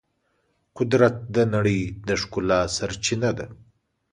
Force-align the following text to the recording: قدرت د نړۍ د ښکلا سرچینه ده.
قدرت 0.77 1.15
د 1.35 1.37
نړۍ 1.53 1.81
د 2.07 2.09
ښکلا 2.21 2.59
سرچینه 2.77 3.29
ده. 3.37 3.47